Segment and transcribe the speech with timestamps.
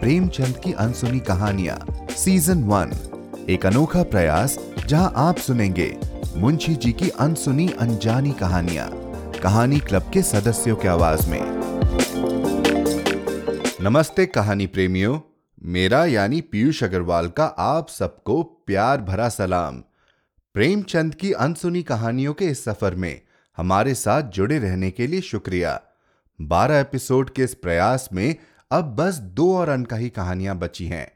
[0.00, 1.76] प्रेमचंद की अनसुनी कहानियाँ
[2.10, 2.90] season one
[3.50, 5.88] एक अनोखा प्रयास, जहाँ आप सुनेंगे
[6.36, 8.88] मुंशी जी की अनसुनी अनजानी कहानियाँ,
[9.42, 11.40] कहानी क्लब के सदस्यों की आवाज़ में।
[13.80, 15.18] नमस्ते कहानी प्रेमियों,
[15.64, 19.82] मेरा यानी पीयूष अग्रवाल का आप सबको प्यार भरा सलाम।
[20.54, 23.20] प्रेमचंद की अनसुनी कहानियों के इस सफ़र में
[23.58, 25.80] हमारे साथ जुड़े रहने के लिए शुक्रिया।
[26.38, 28.34] बारह एपिसोड के इस प्रयास में
[28.70, 31.06] अब बस दो और अनकही कहानियाँ बची हैं।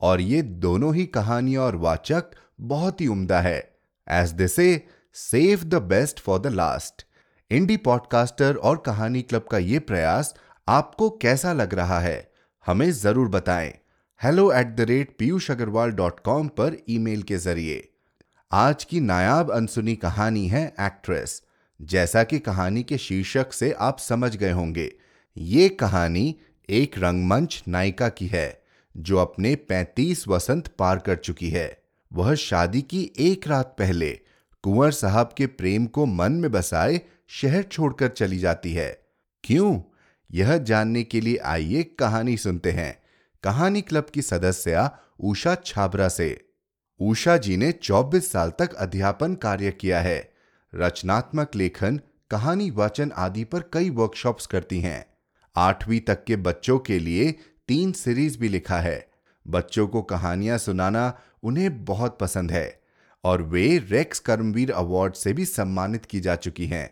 [0.00, 2.30] और ये दोनों ही कहानियाँ और वाचक
[2.62, 3.58] बहुत ही उम्दा है।
[4.06, 7.04] As they say save the best for the last
[7.50, 10.34] indie podcaster और कहानी क्लब का ये प्रयास
[10.68, 12.30] आपको कैसा लग रहा है,
[12.64, 13.72] हमें ज़रूर बताएँ।
[14.20, 17.88] Hello at the rate Piyush Agarwal dot com पर ईमेल के ज़रिए।
[18.50, 21.40] आज की नायाब अनसुनी कहानी है एक्ट्रेस
[21.80, 24.90] जैसा कि कहानी के शीर्षक से आप समझ गए होंगे।
[25.36, 26.34] ये कहानी
[26.70, 28.62] एक रंगमंच नायिका की है,
[28.96, 34.20] जो अपने 35 वसंत पार कर चुकी है। वह शादी की एक रात पहले
[34.62, 39.06] कुंवर साहब के प्रेम को मन में बसाए शहर छोड़कर चली जाती है।
[39.44, 39.80] क्यों?
[40.32, 43.02] यह जानने के लिए आइए कहानी सुनते हैं।
[43.42, 46.48] कहानी क्लब की सदस्या उषा छाबरा से।
[47.00, 50.34] उषा जी ने 24 साल तक अध्यापन कार्य किया है।
[50.74, 55.13] रचनात्मक लेखन, कहानी वाचन आदि पर कई वर्कशॉप्स करती हैं।
[55.56, 57.32] आठवीं तक के बच्चों के लिए
[57.68, 59.06] तीन सीरीज़ भी लिखा है।
[59.46, 62.80] बच्चों को कहानियाँ सुनाना उन्हें बहुत पसंद है
[63.24, 66.90] और वे रेक्स कर्मवीर अवार्ड से भी सम्मानित की जा चुकी हैं।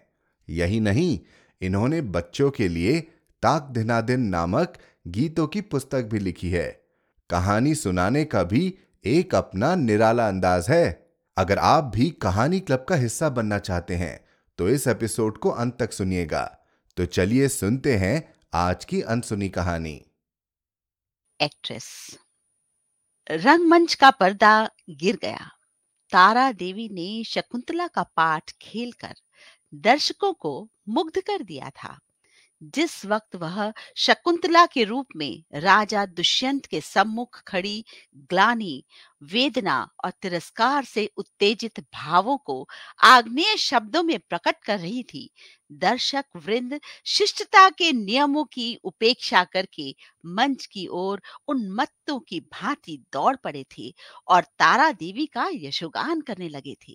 [0.49, 1.19] यही नहीं,
[1.61, 3.01] इन्होंने बच्चों के लिए
[3.43, 4.79] ताक दिनादिन नामक
[5.09, 6.69] गीतों की पुस्तक भी लिखी है।
[7.31, 8.75] कहानी सुनाने का भी
[9.05, 11.07] एक अपना निराला अंदाज है।
[11.37, 14.21] अगर आप भी कहानी क्लब का हिस्सा बनना चाहते हैं
[14.59, 16.43] तो इस एपिसोड को अंत तक सुनिएगा।
[16.97, 18.23] तो चलिए सुनते हैं
[18.55, 20.05] आज की अनसुनी कहानी।
[21.41, 22.19] एक्ट्रेस।
[23.31, 25.51] रंगमंच का पर्दा गिर गया।
[26.11, 29.15] तारा देवी ने शकुंतला का पाठ खेलकर
[29.75, 32.01] दर्शकों को मुग्ध कर दिया था।
[32.63, 37.85] जिस वक्त वह शकुंतला के रूप में राजा दुष्यंत के सम्मुख खड़ी,
[38.31, 38.85] ग्लानी,
[39.23, 42.69] वेदना और तिरस्कार से उत्तेजित भावों को
[43.05, 45.31] आग्नेय शब्दों में प्रकट कर रही थी,
[45.73, 49.95] दर्शक वृंद शिष्टता के नियमों की उपेक्षा करके
[50.27, 53.93] मंच की ओर उन मत्तों की भांति दौड़ पड़े थे
[54.29, 56.95] और तारा देवी का यशोगान करने लगे थे।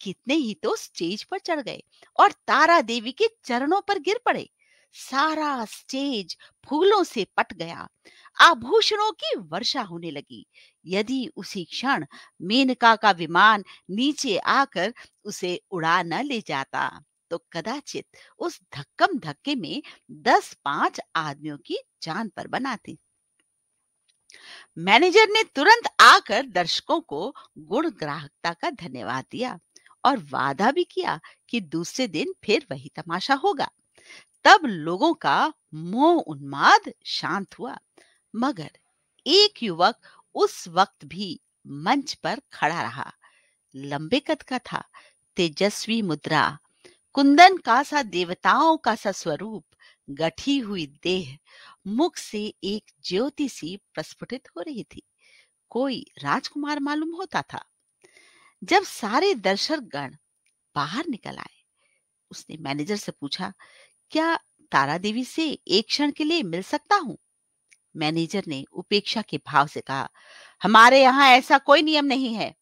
[0.00, 1.82] कितने ही तो स्टेज पर चढ़ गए
[2.18, 4.48] और तारा देवी के चरणों पर गिर पड़े।
[4.94, 6.36] सारा स्टेज
[6.66, 7.88] फूलों से पट गया।
[8.36, 10.44] आभूषणों की वर्षा होने लगी।
[10.84, 12.04] यदि उसी क्षण
[12.42, 14.92] मेनका का विमान नीचे आकर
[15.24, 16.88] उसे उड़ा न ले जाता
[17.30, 18.06] तो कदाचित
[18.38, 22.98] उस धक्कम धक्के में दस पाँच आदमियों की जान पर बनाती
[24.78, 27.20] मैनेजर ने तुरंत आकर दर्शकों को
[27.58, 29.58] गुण ग्राहकता का धन्यवाद दिया
[30.04, 33.68] और वादा भी किया कि दूसरे दिन फिर वही तमाशा होगा।
[34.44, 37.78] तब लोगों का मोह उन्माद शांत हुआ।
[38.36, 38.70] मगर
[39.26, 40.00] एक युवक
[40.34, 43.12] उस वक्त भी मंच पर खड़ा रहा।
[43.76, 44.84] लंबे कद का था।
[45.36, 46.58] तेजस्वी मुद्रा,
[47.12, 49.64] कुंदन का सा, देवताओं का सा स्वरूप,
[50.10, 51.38] गठी हुई देह,
[51.86, 55.02] मुख से एक ज्योति सी प्रस्फुटित हो रही थी।
[55.70, 57.64] कोई राजकुमार मालूम होता था।
[58.64, 60.16] जब सारे दर्शक गण
[60.74, 61.64] बाहर निकल आए,
[62.30, 63.52] उसने मैनेजर से पूछा
[64.12, 64.36] क्या
[64.72, 67.16] तारा देवी से एक क्षण के लिए मिल सकता हूँ?
[67.96, 70.08] मैनेजर ने उपेक्षा के भाव से कहा,
[70.62, 72.54] हमारे यहाँ ऐसा कोई नियम नहीं है।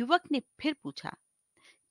[0.00, 1.16] युवक ने फिर पूछा,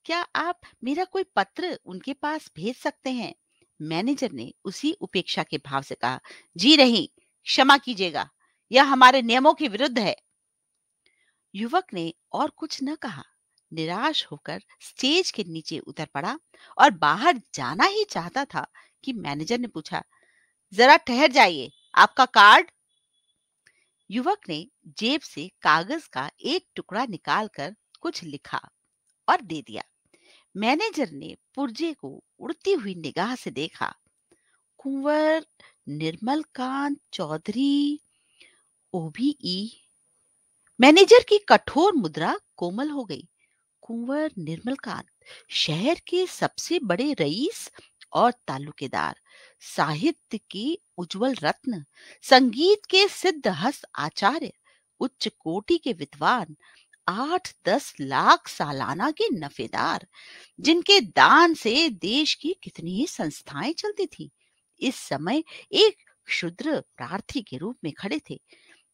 [0.04, 3.34] क्या आप मेरा कोई पत्र उनके पास भेज सकते हैं?
[3.80, 6.20] मैनेजर ने उसी उपेक्षा के भाव से कहा,
[6.56, 7.08] जी नहीं,
[7.46, 8.28] क्षमा कीजिएगा,
[8.72, 10.16] यह हमारे नियमों के विरुद्ध है।
[11.54, 13.24] युवक ने और कुछ न कहा।
[13.76, 16.38] निराश होकर स्टेज के नीचे उतर पड़ा
[16.78, 18.66] और बाहर जाना ही चाहता था
[19.04, 20.02] कि मैनेजर ने पूछा,
[20.72, 22.70] जरा ठहर जाइए, आपका कार्ड?
[24.10, 24.66] युवक ने
[24.98, 28.60] जेब से कागज़ का एक टुकड़ा निकालकर कुछ लिखा
[29.28, 29.82] और दे दिया।
[30.54, 33.94] मैनेजर ने पुर्जे को उड़ती हुई निगाह से देखा।
[34.80, 35.46] कुंवर
[35.88, 38.00] निर्मल कांत चौधरी
[38.94, 39.58] ओबीई
[40.80, 43.28] मैनेजर की कठोर मुद्रा कोमल हो गई।
[43.86, 45.06] कुंवर निर्मलकांत,
[45.50, 47.70] शहर के सबसे बड़े रईस
[48.12, 49.20] और तालुकेदार,
[49.60, 51.84] साहित्य की उज्जवल रत्न,
[52.22, 54.52] संगीत के सिद्ध हस्त आचार्य,
[55.00, 56.56] उच्च कोटि के विद्वान,
[57.08, 60.06] आठ दस लाख सालाना के नफेदार,
[60.60, 64.30] जिनके दान से देश की कितनी ही संस्थाएँ चलती थी।
[64.80, 65.96] इस समय एक
[66.26, 68.40] क्षुद्र प्रार्थी के रूप में खड़े थे।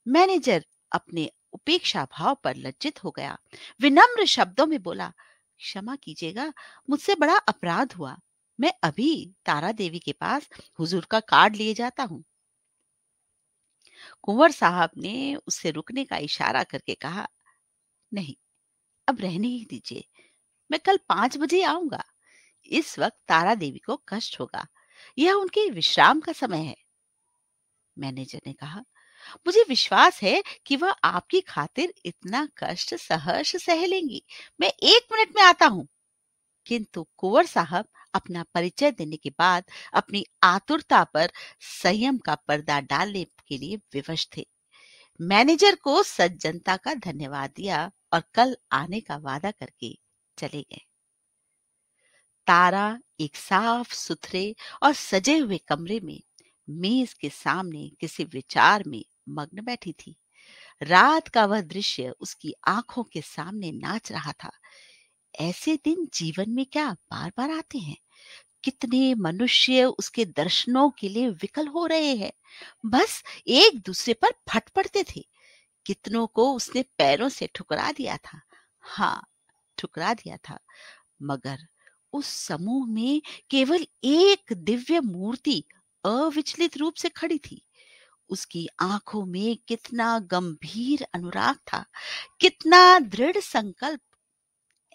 [0.08, 3.38] मैनेजर अपने उपेक्षा भाव पर लज्जित हो गया।
[3.80, 5.12] विनम्र शब्दों में बोला,
[5.58, 6.52] क्षमा कीजिएगा,
[6.90, 8.18] मुझसे बड़ा अपराध हुआ।
[8.60, 12.24] मैं अभी तारा देवी के पास हुजूर का कार्ड लिए जाता हूँ।
[14.22, 17.28] कुंवर साहब ने उससे रुकने का इशारा करके कहा,
[18.12, 18.34] नहीं,
[19.08, 20.04] अब रहने ही दीजिए।
[20.70, 22.04] मैं कल पाँच बजे आऊँगा।
[22.66, 24.66] इस वक्त तारा देवी को कष्ट होगा।
[25.18, 26.76] यह उनके विश्राम का समय है।
[27.98, 28.84] मैनेजर ने कहा
[29.46, 34.22] मुझे विश्वास है कि वह आपकी खातिर इतना कष्ट सहर्ष सह लेंगी
[34.60, 35.88] मैं एक मिनट में आता हूँ।
[36.66, 41.30] किंतु कुंवर साहब अपना परिचय देने के बाद अपनी आतुरता पर
[41.60, 44.46] संयम का पर्दा डालने के लिए विवश थे।
[45.20, 49.98] मैनेजर को सज्जनता का धन्यवाद दिया और कल आने का वादा करके
[50.38, 50.80] चले गए।
[52.46, 56.20] तारा एक साफ़ सुथरे और सजे हुए कमरे में
[56.70, 60.16] मेज के सामने किसी विचार में मग्न बैठी थी।
[60.82, 64.50] रात का वह दृश्य उसकी आँखों के सामने नाच रहा था।
[65.40, 67.96] ऐसे दिन जीवन में क्या बार बार आते हैं?
[68.64, 72.32] कितने मनुष्य उसके दर्शनों के लिए विकल हो रहे हैं।
[72.86, 75.26] बस एक दूसरे पर फट पड़ते थे।
[75.86, 78.40] कितनों को उसने पैरों से ठुकरा दिया था।
[78.80, 79.22] हाँ
[79.78, 80.58] ठुकरा दिया था।
[81.22, 81.58] मगर
[82.12, 85.64] उस समूह में केवल एक दिव्य मूर्ति
[86.04, 87.62] अविचलित रूप से खड़ी थी।
[88.32, 91.84] उसकी आँखों में कितना गंभीर अनुराग था,
[92.40, 94.00] कितना दृढ़ संकल्प।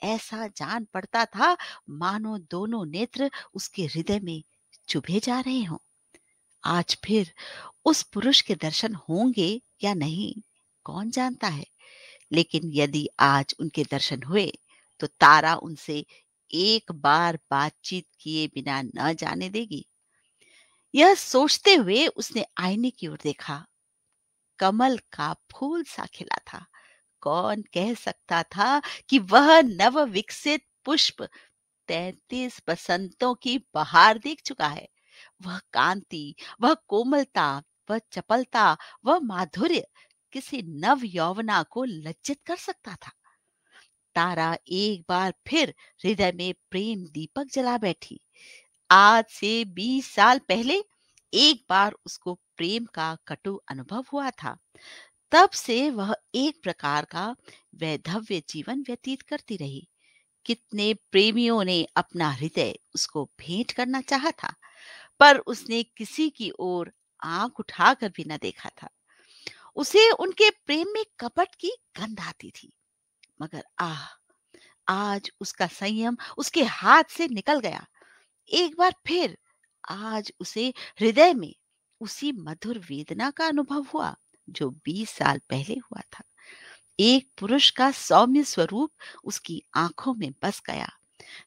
[0.04, 1.56] ऐसा जान पड़ता था,
[1.90, 4.44] मानो दोनों नेत्र उसके हृदय में
[4.88, 5.78] चुभे जा रहे हों।
[6.64, 7.34] आज फिर
[7.86, 10.34] उस पुरुष के दर्शन होंगे या नहीं,
[10.86, 11.66] कौन जानता है?
[12.32, 14.52] लेकिन यदि आज उनके दर्शन हुए
[15.00, 16.06] तो तारा उनसे
[16.52, 19.86] एक बार बातचीत किए बिना न जाने देगी।
[20.98, 23.66] यह सोचते हुए उसने आईने की ओर देखा।
[24.60, 26.66] कमल का फूल सा खिला था।
[27.22, 31.24] कौन कह सकता था कि वह नव विकसित पुष्प
[31.88, 34.90] तैतीस बसंतों की बहार देख चुका है।
[35.42, 39.88] वह कांति, वह कोमलता, वह चपलता, वह माधुर्य
[40.32, 43.12] किसी नव यौवना को लज्जित कर सकता था।
[44.16, 45.74] तारा एक बार फिर
[46.06, 48.20] हृदय में प्रेम दीपक जला बैठी।
[48.90, 50.84] आज से बीस साल पहले
[51.34, 54.58] एक बार उसको प्रेम का कटु अनुभव हुआ था।
[55.32, 57.36] तब से वह एक प्रकार का
[57.76, 59.88] वैधव्य जीवन व्यतीत करती रही।
[60.46, 64.54] कितने प्रेमियों ने अपना हृदय उसको भेंट करना चाहा था,
[65.20, 66.92] पर उसने किसी की ओर
[67.24, 68.90] आँख उठाकर भी न देखा था।
[69.76, 72.74] उसे उनके प्रेम में कपट की गंध आती थी।
[73.42, 74.08] मगर आह,
[74.88, 77.86] आज उसका संयम उसके हाथ से निकल गया।
[78.50, 79.38] एक बार फिर
[79.84, 80.68] आज उसे
[81.00, 81.54] हृदय में
[82.02, 84.16] उसी मधुर वेदना का अनुभव हुआ,
[84.48, 86.24] जो बीस साल पहले हुआ था।
[87.00, 88.92] एक पुरुष का सौम्य स्वरूप
[89.26, 90.90] उसकी आँखों में बस गया,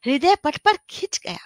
[0.05, 1.39] हृदय पट पर खिंच गया।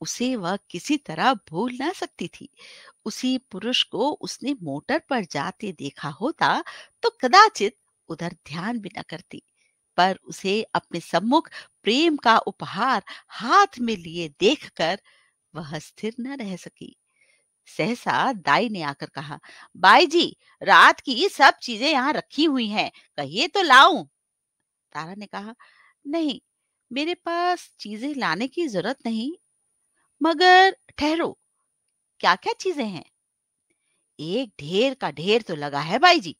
[0.00, 2.48] उसे वह किसी तरह भूल ना सकती थी।
[3.06, 6.62] उसी पुरुष को उसने मोटर पर जाते देखा होता
[7.02, 7.76] तो कदाचित
[8.08, 9.42] उधर ध्यान भी न करती।
[9.96, 11.50] पर उसे अपने सम्मुख
[11.84, 14.98] प्रेम का उपहार हाथ में लिए देखकर
[15.54, 16.96] वह स्थिर न रह सकी।
[17.68, 19.38] सहसा दाई ने आकर कहा,
[19.76, 24.04] बाई जी, रात की सब चीज़ें यहाँ रखी हुई हैं, कहिए तो लाऊं?
[24.92, 25.54] तारा ने कहा,
[26.04, 26.40] नहीं,
[26.90, 29.32] मेरे पास चीज़ें लाने की ज़रूरत नहीं,
[30.20, 31.36] मगर ठहरो
[32.20, 33.04] क्या क्या चीज़ें हैं?
[34.18, 36.36] एक ढेर का ढेर तो लगा है भाई जी,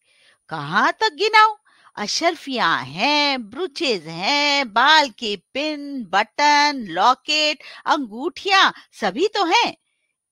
[0.50, 1.56] कहाँ तक गिनाऊं?
[1.96, 9.76] अशरफिया हैं, ब्रूचेज हैं, बाल के पिन, बटन, लॉकेट, अंगूठिया, सभी तो हैं।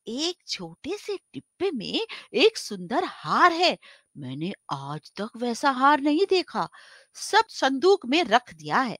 [0.09, 3.79] एक छोटे से डिब्बे में एक सुंदर हार है।
[4.17, 6.69] मैंने आज तक वैसा हार नहीं देखा।
[7.15, 8.99] सब संदूक में रख दिया है।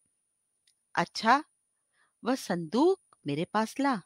[0.95, 1.45] अच्छा
[2.25, 4.03] वह संदूक मेरे पास ला।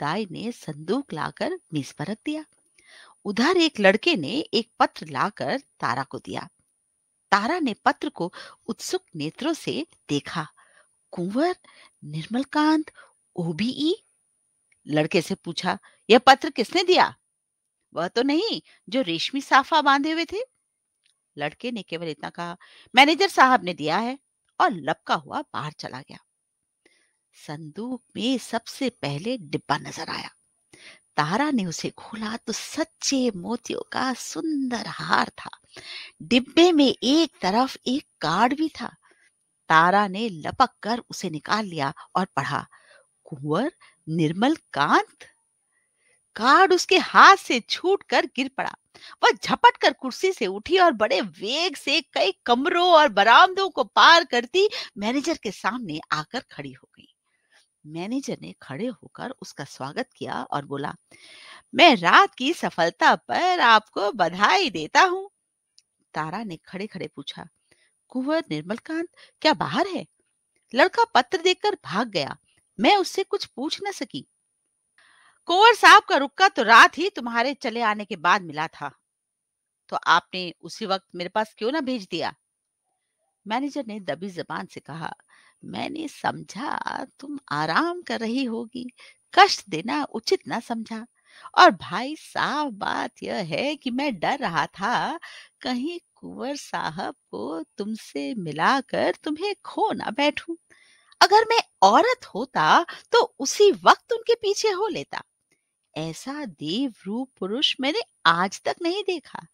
[0.00, 2.44] दाई ने संदूक लाकर मेज पर रख दिया।
[3.24, 6.48] उधर एक लड़के ने एक पत्र लाकर तारा को दिया।
[7.30, 8.32] तारा ने पत्र को
[8.66, 10.46] उत्सुक नेत्रों से देखा।
[11.10, 11.56] कुंवर,
[12.04, 12.90] निर्मलकांत
[13.36, 14.04] ओबीई
[14.86, 15.78] लड़के से पूछा,
[16.10, 17.14] यह पत्र किसने दिया?
[17.94, 20.38] वह तो नहीं, जो रेशमी साफा बांधे हुए थे।
[21.38, 22.56] लड़के ने केवल इतना कहा,
[22.94, 24.18] मैनेजर साहब ने दिया है।
[24.60, 26.18] और लपका हुआ बाहर चला गया।
[27.46, 30.30] संदूक में सबसे पहले डिब्बा नज़र आया।
[31.16, 35.50] तारा ने उसे खोला तो सच्चे मोतियों का सुंदर हार था।
[36.22, 38.88] डिब्बे में एक तरफ़ एक कार्ड भी था।
[39.70, 42.66] तारा ने लपक कर उसे निकाल लिया और पढ़ा,
[43.24, 43.72] कुंवर
[44.08, 45.24] निर्मल कांत?
[46.36, 48.74] कार्ड उसके हाथ से छूट कर गिर पड़ा।
[49.24, 53.84] वह झपट कर कुर्सी से उठी और बड़े वेग से कई कमरों और बरामदों को
[53.84, 54.68] पार करती
[54.98, 57.15] मैनेजर के सामने आकर खड़ी हो गई।
[57.86, 60.94] मैनेजर ने खड़े होकर उसका स्वागत किया और बोला,
[61.74, 65.28] मैं रात की सफलता पर आपको बधाई देता हूँ।
[66.14, 67.46] तारा ने खड़े खड़े पूछा,
[68.12, 69.08] कुंवर निर्मलकांत,
[69.42, 70.06] क्या बाहर है?
[70.74, 72.36] लड़का पत्र देकर भाग गया।
[72.78, 74.26] मैं उससे कुछ पूछ न सकी।
[75.48, 78.90] कुंवर साहब का रुक्का तो रात ही तुम्हारे चले आने के बाद मिला था।
[79.88, 82.34] तो आपने उसी वक्त मेरे पास क्यों ना भेज दिया?
[83.46, 85.12] मैनेजर ने दबी जबान से कहा
[85.66, 88.86] मैंने समझा, तुम आराम कर रही होगी।
[89.34, 91.04] कष्ट देना उचित ना समझा।
[91.54, 95.18] और भाई साफ़ बात यह है कि मैं डर रहा था,
[95.60, 100.54] कहीं कुंवर साहब को तुमसे मिलाकर तुम्हें खो ना बैठूं।
[101.20, 105.22] अगर मैं औरत होता तो उसी वक्त उनके पीछे हो लेता।
[105.94, 109.46] ऐसा देव रूप पुरुष मैंने आज तक नहीं देखा।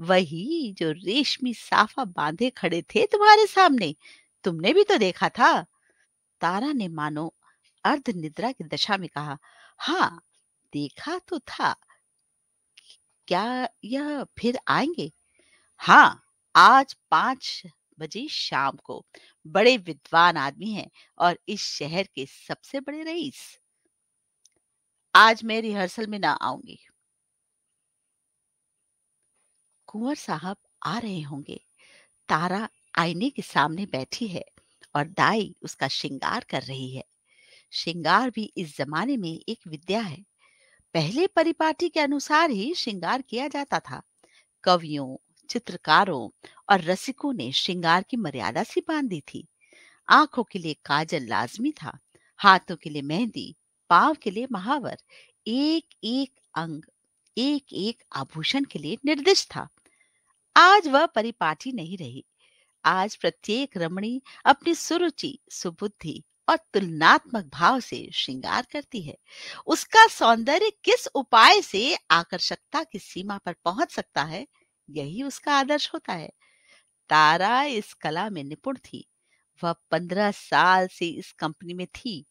[0.00, 3.94] वही जो रेशमी साफा बांधे खड़े थे तुम्हारे सामने।
[4.48, 5.52] तुमने भी तो देखा था।
[6.40, 7.26] तारा ने मानो
[7.84, 9.38] अर्ध निद्रा की दशा में कहा
[9.80, 10.20] हाँ
[10.72, 11.74] देखा तो था।
[13.28, 15.10] क्या यह फिर आएँगे?
[15.80, 16.22] हाँ
[16.54, 17.62] आज पाँच
[17.98, 19.04] बजे शाम को।
[19.46, 20.88] बड़े विद्वान आदमी हैं
[21.18, 23.42] और इस शहर के सबसे बड़े रईस।
[25.14, 26.78] आज मैं रिहर्सल में ना आऊँगी।
[29.88, 31.60] कुंवर साहब आ रहे होंगे।
[32.28, 34.44] तारा आईने के सामने बैठी है
[34.96, 37.04] और दाई उसका श्रृंगार कर रही है।
[37.72, 40.24] श्रृंगार भी इस जमाने में एक विद्या है।
[40.94, 44.02] पहले परिपाटी के अनुसार ही श्रृंगार किया जाता था।
[44.64, 49.46] कवियों, चित्रकारों और रसिकों ने श्रृंगार की मर्यादा सी बाँध दी थी।
[50.08, 51.98] आँखों के लिए काजल लाजमी था,
[52.36, 53.56] हाथों के लिए मेहंदी,
[53.90, 54.98] पाव के लिए महावर
[55.46, 56.82] एक एक अंग
[57.38, 59.68] एक एक आभूषण के लिए निर्दिष्ट था।
[60.56, 62.24] आज वह परिपाटी नहीं रही।
[62.88, 69.16] आज प्रत्येक रमणी अपनी सुरुचि, सुबुद्धि और तुलनात्मक भाव से श्रृंगार करती है।
[69.66, 74.46] उसका सौंदर्य किस उपाय से आकर्षकता की सीमा पर पहुँच सकता है,
[74.88, 76.30] यही उसका आदर्श होता है।
[77.10, 79.04] तारा इस कला में निपुण थी,
[79.62, 82.24] वह पंद्रह साल से इस कंपनी में थी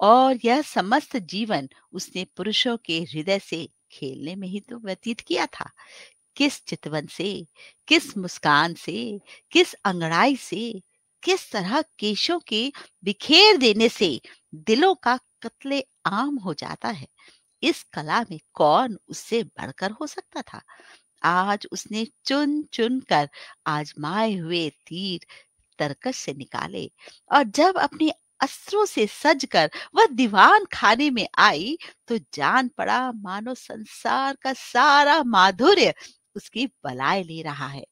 [0.00, 5.46] और यह समस्त जीवन उसने पुरुषों के हृदय से खेलने में ही तो व्यतीत किया
[5.46, 5.70] था।
[6.36, 7.46] किस चितवन से,
[7.88, 9.20] किस मुस्कान से,
[9.52, 10.82] किस अंगड़ाई से,
[11.22, 12.72] किस तरह केशों के
[13.04, 14.20] बिखेर देने से
[14.54, 17.06] दिलों का कत्ले आम हो जाता है?
[17.62, 20.62] इस कला में कौन उससे बढ़कर हो सकता था?
[21.24, 23.28] आज उसने चुन चुन कर
[23.66, 25.26] आजमाए हुए तीर
[25.78, 26.90] तरकश से निकाले
[27.32, 28.10] और जब अपने
[28.40, 31.76] अस्त्रों से सजकर वह दीवान खाने में आई
[32.08, 35.94] तो जान पड़ा मानो संसार का सारा माधुर्य
[36.36, 37.84] उसकी बलाए ले रहा है।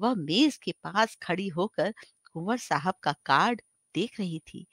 [0.00, 1.94] वह मेज के पास खड़ी होकर
[2.32, 3.62] कुंवर साहब का कार्ड
[3.94, 4.66] देख रही थी।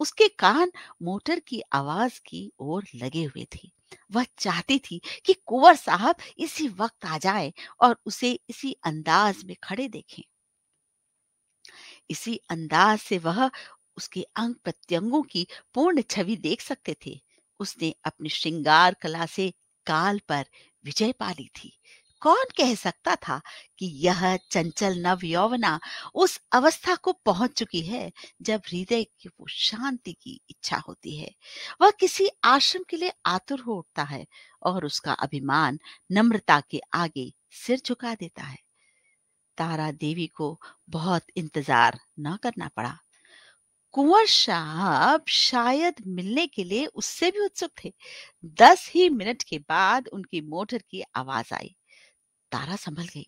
[0.00, 3.70] उसके कान मोटर की आवाज़ की ओर लगे हुए थे।
[4.12, 9.56] वह चाहती थी कि कुंवर साहब इसी वक्त आ जाए और उसे इसी अंदाज में
[9.62, 10.22] खड़े देखें।
[12.10, 13.50] इसी अंदाज से वह
[13.96, 17.20] उसके अंग प्रत्यंगों की पूर्ण छवि देख सकते थे।
[17.60, 19.50] उसने अपनी श्रृंगार कला से
[19.86, 20.44] काल पर
[20.84, 21.72] विजय पा ली थी।
[22.22, 23.40] कौन कह सकता था
[23.78, 25.78] कि यह चंचल नव यौवना
[26.14, 28.10] उस अवस्था को पहुँच चुकी है
[28.42, 31.30] जब हृदय की वो शांति की इच्छा होती है।
[31.82, 34.26] वह किसी आश्रम के लिए आतुर हो उठता है
[34.62, 35.78] और उसका अभिमान
[36.12, 38.58] नम्रता के आगे सिर झुका देता है।
[39.58, 40.60] तारा देवी को
[40.90, 42.96] बहुत इंतज़ार न करना पड़ा।
[43.94, 47.92] कुंवर साहब शायद मिलने के लिए उससे भी उत्सुक थे।
[48.44, 51.74] दस ही मिनट के बाद उनकी मोटर की आवाज़ आई।
[52.52, 53.26] तारा संभल गई।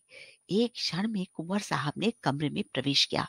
[0.50, 3.28] एक क्षण में कुंवर साहब ने कमरे में प्रवेश किया।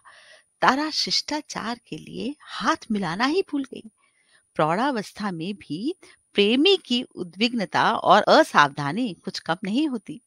[0.62, 3.92] तारा शिष्टाचार के लिए हाथ मिलाना ही भूल गई।
[4.56, 5.96] प्रौढ़ावस्था में भी
[6.34, 10.22] प्रेमी की उद्विग्नता और असावधानी कुछ कम नहीं होती।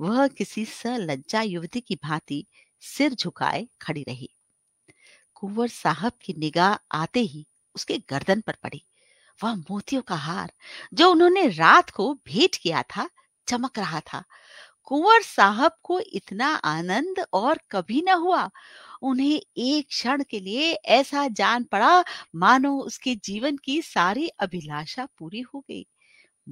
[0.00, 2.46] वह किसी सलज्जा युवती की भांति
[2.80, 4.30] सिर झुकाए खड़ी रही।
[5.34, 8.84] कुंवर साहब की निगाह आते ही उसके गर्दन पर पड़ी।
[9.44, 10.52] वह मोतियों का हार,
[10.94, 13.10] जो उन्होंने रात को भेंट किया था,
[13.48, 14.24] चमक रहा था।
[14.86, 18.48] कुंवर साहब को इतना आनंद और कभी न हुआ।
[19.02, 22.04] उन्हें एक क्षण के लिए ऐसा जान पड़ा,
[22.36, 25.86] मानो उसके जीवन की सारी अभिलाषा पूरी हो गई।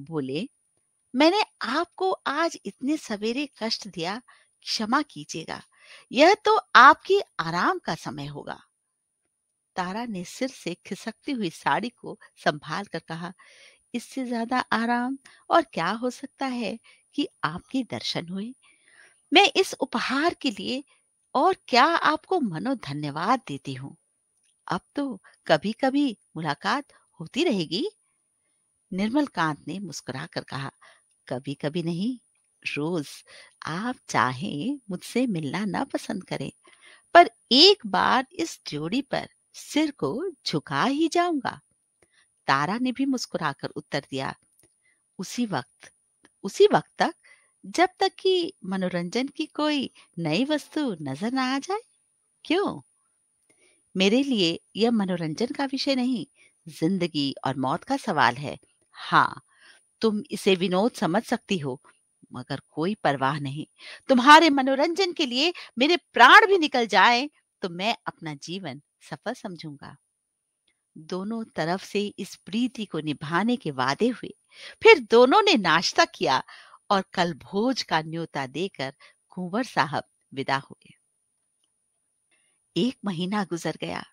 [0.01, 0.47] बोले,
[1.13, 4.21] मैंने आपको आज इतने सवेरे कष्ट दिया,
[4.65, 5.61] क्षमा कीजिएगा।
[6.11, 8.59] यह तो आपकी आराम का समय होगा।
[9.75, 13.31] तारा ने सिर से खिसकती हुई साड़ी को संभाल कर कहा,
[13.93, 15.17] इससे ज़्यादा आराम
[15.49, 16.77] और क्या हो सकता है?
[17.15, 18.53] कि आपके दर्शन हुए।
[19.31, 20.83] मैं इस उपहार के लिए
[21.35, 23.95] और क्या आपको मनो धन्यवाद देती हूँ?
[24.67, 26.07] अब तो कभी कभी
[26.37, 27.87] मुलाकात होती रहेगी।
[28.91, 30.71] निर्मल कांत ने मुस्कुरा कर कहा
[31.27, 32.17] कभी कभी नहीं,
[32.63, 33.07] रोज।
[33.67, 34.53] आप चाहे
[34.89, 36.51] मुझसे मिलना ना पसंद करें,
[37.15, 40.11] पर एक बार इस जोड़ी पर सिर को
[40.47, 41.59] झुका ही जाऊँगा।
[42.47, 44.33] तारा ने भी मुस्कुराकर उत्तर दिया,
[45.19, 45.91] उसी वक्त
[46.45, 47.13] उसी वक्त तक,
[47.63, 48.35] जब तक कि
[48.67, 49.89] मनोरंजन की कोई
[50.21, 51.81] नई वस्तु नज़र ना आ जाए?
[52.45, 52.81] क्यों?
[53.95, 56.25] मेरे लिए यह मनोरंजन का विषय नहीं,
[56.67, 58.57] ज़िंदगी और मौत का सवाल है।
[58.95, 59.41] हाँ
[60.01, 61.79] तुम इसे विनोद समझ सकती हो,
[62.31, 63.65] मगर कोई परवाह नहीं।
[64.09, 67.29] तुम्हारे मनोरंजन के लिए मेरे प्राण भी निकल जाए
[67.61, 69.95] तो मैं अपना जीवन सफल समझूँगा।
[70.97, 74.33] दोनों तरफ़ से इस प्रीति को निभाने के वादे हुए।
[74.83, 76.43] फिर दोनों ने नाश्ता किया
[76.89, 78.93] और कल भोज का न्योता देकर
[79.29, 80.93] कुंवर साहब विदा हुए।
[82.75, 84.03] एक महीना गुजर गया।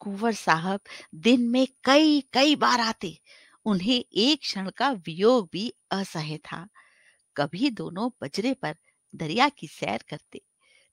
[0.00, 0.80] कुंवर साहब
[1.14, 3.18] दिन में कई कई बार आते।
[3.66, 6.66] उन्हें एक क्षण का वियोग भी असह्य था।
[7.36, 8.74] कभी दोनों बजरे पर
[9.14, 10.40] दरिया की सैर करते,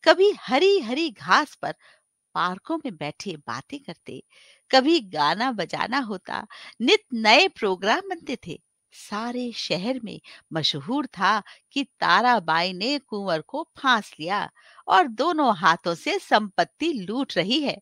[0.03, 1.75] कभी हरी हरी घास पर
[2.35, 4.23] पार्कों में बैठे बातें करते,
[4.71, 6.45] कभी गाना बजाना होता,
[6.81, 8.59] नित नए प्रोग्राम बनते थे।
[8.93, 10.19] सारे शहर में
[10.53, 14.49] मशहूर था कि ताराबाई ने कुंवर को फांस लिया
[14.87, 17.77] और दोनों हाथों से संपत्ति लूट रही है।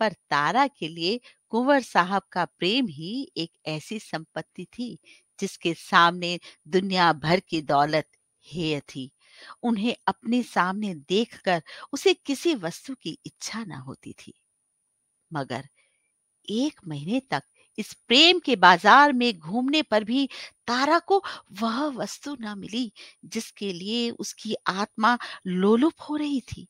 [0.00, 4.98] पर तारा के लिए कुंवर साहब का प्रेम ही एक ऐसी संपत्ति थी
[5.38, 8.06] जिसके सामने दुनिया भर की दौलत,
[8.46, 9.10] हेय थी।
[9.62, 14.34] उन्हें अपने सामने देखकर उसे किसी वस्तु की इच्छा न होती थी।
[15.30, 15.68] मगर
[16.48, 17.42] एक महीने तक
[17.78, 20.26] इस प्रेम के बाज़ार में घूमने पर भी
[20.66, 21.22] तारा को
[21.60, 22.92] वह वस्तु न मिली,
[23.24, 26.66] जिसके लिए उसकी आत्मा लोलुप हो रही थी।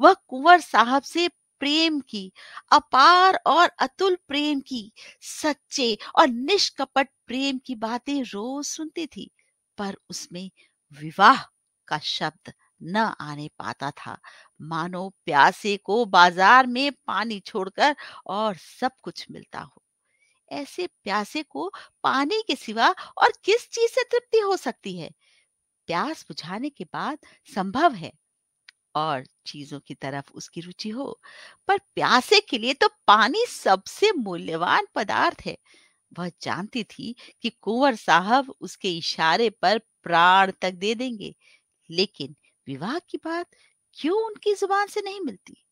[0.00, 1.28] वह कुंवर साहब से
[1.60, 2.32] प्रेम की,
[2.72, 9.30] अपार और अतुल प्रेम की, सच्चे और निष्कपट प्रेम की बातें रोज सुनती थी,
[9.78, 10.50] पर उसमें
[10.92, 11.42] विवाह
[11.88, 12.52] का शब्द
[12.84, 14.18] न आने पाता था।
[14.64, 17.94] मानो प्यासे को बाज़ार में पानी छोड़कर
[18.28, 19.82] और सब कुछ मिलता हो।
[20.48, 21.68] ऐसे प्यासे को
[22.04, 25.10] पानी के सिवा और किस चीज़ से तृप्ति हो सकती है?
[25.88, 27.18] प्यास बुझाने के बाद
[27.48, 28.12] संभव है
[28.96, 31.20] और चीज़ों की तरफ़ उसकी रुचि हो,
[31.68, 35.56] पर प्यासे के लिए तो पानी सबसे मूल्यवान पदार्थ है।
[36.12, 41.34] वह जानती थी कि कुंवर साहब उसके इशारे पर प्राण तक दे देंगे।
[41.90, 43.46] लेकिन विवाह की बात
[43.96, 45.64] क्यों उनकी ज़ुबान से नहीं मिलती?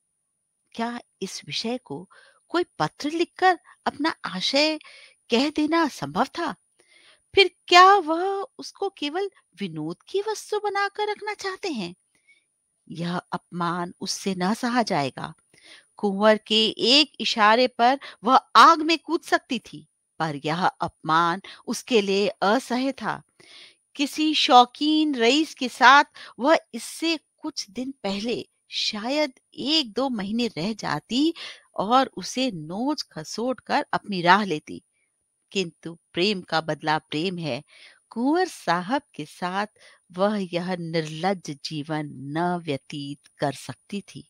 [0.75, 2.09] क्या इस विषय को
[2.49, 4.79] कोई पत्र लिखकर अपना आशय
[5.31, 6.53] कह देना संभव था?
[7.35, 11.95] फिर क्या वह उसको केवल विनोद की वस्तु बनाकर रखना चाहते हैं?
[12.89, 15.35] यह अपमान उससे न सहा जाएगा।
[15.97, 19.87] कुंवर के एक इशारे पर वह आग में कूद सकती थी,
[20.21, 23.23] पर यह अपमान उसके लिए असह्य था।
[23.97, 26.05] किसी शौकीन रईस के साथ,
[26.39, 31.35] वह इससे कुछ दिन पहले शायद एक दो महीने रह जाती
[31.77, 34.83] और उसे नोच खसोट कर अपनी राह लेती।
[35.53, 37.63] किंतु प्रेम का बदला प्रेम है।
[38.11, 39.67] कुंवर साहब के साथ
[40.13, 44.29] वह यह निर्लज जीवन न व्यतीत कर सकती थी।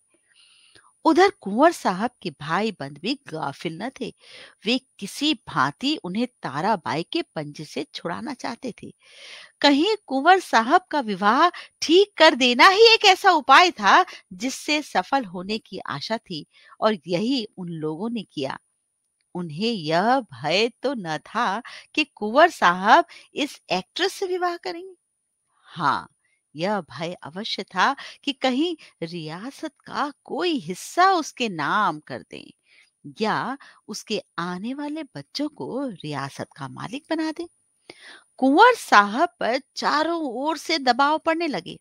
[1.04, 4.12] उधर कुंवर साहब के भाई बंद भी गाफिल न थे।
[4.64, 8.90] वे किसी भांति उन्हें ताराबाई के पंजे से छुड़ाना चाहते थे।
[9.60, 11.48] कहीं कुंवर साहब का विवाह
[11.82, 16.46] ठीक कर देना ही एक ऐसा उपाय था जिससे सफल होने की आशा थी
[16.80, 18.58] और यही उन लोगों ने किया।
[19.34, 21.62] उन्हें यह भय तो न था
[21.94, 23.04] कि कुंवर साहब
[23.36, 24.94] इस एक्ट्रेस से विवाह करेंगे।
[25.66, 26.08] हाँ
[26.54, 32.50] यह भय अवश्य था कि कहीं रियासत का कोई हिस्सा उसके नाम कर दें
[33.20, 37.46] या उसके आने वाले बच्चों को रियासत का मालिक बना दें।
[38.38, 41.78] कुंवर साहब पर चारों ओर से दबाव पड़ने लगे।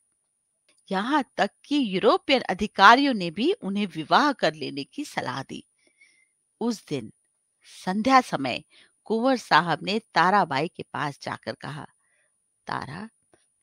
[0.89, 5.63] यहाँ तक कि यूरोपियन अधिकारियों ने भी उन्हें विवाह कर लेने की सलाह दी।
[6.61, 7.11] उस दिन
[7.85, 8.63] संध्या समय
[9.07, 11.85] कुंवर साहब ने ताराबाई के पास जाकर कहा,
[12.67, 13.09] तारा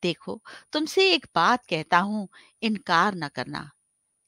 [0.03, 0.41] देखो,
[0.73, 2.29] तुमसे एक बात कहता हूँ,
[2.63, 3.71] इनकार न करना।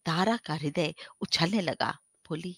[0.07, 1.91] तारा का हृदय उछलने लगा,
[2.29, 2.57] बोली,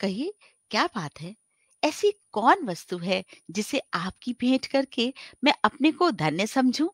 [0.00, 0.34] कहिए,
[0.70, 1.34] क्या बात है?
[1.82, 5.12] ऐसी कौन वस्तु है जिसे आपकी भेंट करके
[5.44, 6.88] मैं अपने को धन्य समझूं?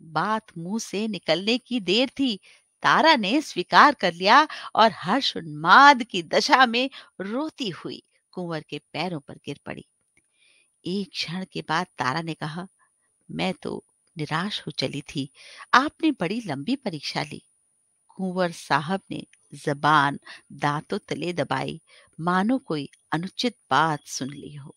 [0.00, 2.36] बात मुँह से निकलने की देर थी।
[2.82, 6.88] तारा ने स्वीकार कर लिया और हर्ष उन्माद की दशा में
[7.20, 9.84] रोती हुई कुंवर के पैरों पर गिर पड़ी।
[10.84, 12.66] एक क्षण के बाद तारा ने कहा,
[13.28, 13.84] मैं तो
[14.16, 15.28] निराश हो चली थी।
[15.74, 17.42] आपने बड़ी लंबी परीक्षा ली।
[18.10, 19.24] कुंवर साहब ने
[19.56, 20.18] जबान
[20.54, 21.80] दांतों तले दबाई,
[22.18, 24.74] मानो कोई अनुचित बात सुन ली हो।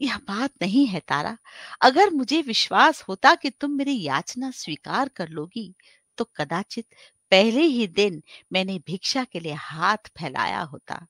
[0.00, 1.36] यह बात नहीं है तारा।
[1.80, 5.72] अगर मुझे विश्वास होता कि तुम मेरी याचना स्वीकार कर लोगी
[6.18, 6.86] तो कदाचित
[7.32, 11.06] पहले ही दिन मैंने भिक्षा के लिए हाथ फैलाया होता,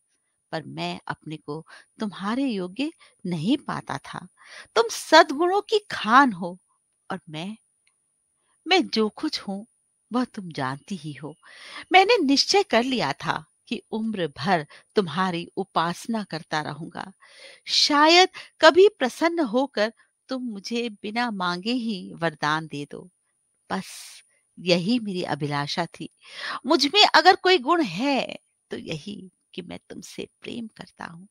[0.53, 1.65] पर मैं अपने को
[2.01, 2.91] तुम्हारे योग्य
[3.25, 4.27] नहीं पाता था।
[4.77, 6.59] तुम सदगुणों की खान हो
[7.13, 7.57] और मैं?
[8.67, 9.67] मैं जो कुछ हूँ,
[10.11, 11.35] वह तुम जानती ही हो।
[11.93, 17.13] मैंने निश्चय कर लिया था कि उम्र भर तुम्हारी उपासना करता रहूँगा।
[17.67, 18.29] शायद
[18.61, 19.93] कभी प्रसन्न होकर
[20.29, 23.09] तुम मुझे बिना मांगे ही वरदान दे दो।
[23.71, 23.91] बस
[24.59, 26.11] यही मेरी अभिलाषा थी।
[26.67, 28.39] मुझमें अगर कोई गुण है
[28.71, 29.17] तो यही
[29.55, 31.29] कि मैं तुमसे प्रेम करता हूँ।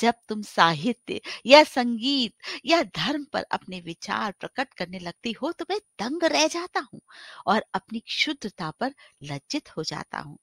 [0.00, 2.34] जब तुम साहित्य या संगीत
[2.66, 7.00] या धर्म पर अपने विचार प्रकट करने लगती हो तो मैं दंग रह जाता हूँ
[7.46, 10.38] और अपनी शुद्धता पर लज्जित हो जाता हूँ।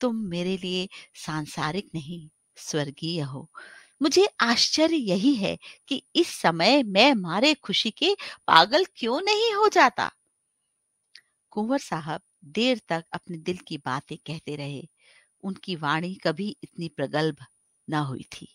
[0.00, 3.48] तुम मेरे लिए सांसारिक नहीं, स्वर्गीय हो।
[4.02, 5.56] मुझे आश्चर्य यही है
[5.88, 8.14] कि इस समय मैं मारे खुशी के
[8.48, 10.10] पागल क्यों नहीं हो जाता?
[11.52, 12.20] कुंवर साहब
[12.52, 14.82] देर तक अपने दिल की बातें कहते रहे।
[15.44, 17.44] उनकी वाणी कभी इतनी प्रगल्भ
[17.90, 18.48] न हुई थी।